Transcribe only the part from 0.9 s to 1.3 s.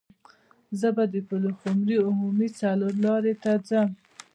به د